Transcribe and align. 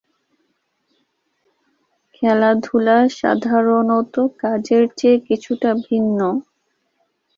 খেলাধুলা 2.13 2.97
সাধারণত 3.11 4.15
কাজের 4.39 4.83
চেয়ে 4.97 5.17
কিছুটা 5.27 5.69
ভিন্ন। 5.85 6.19